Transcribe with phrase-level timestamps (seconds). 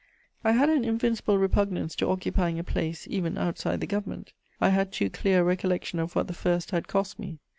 [0.43, 4.91] I had an invincible repugnance to occupying a place, even outside the Government; I had
[4.91, 7.37] too clear a recollection of what the first had cost me.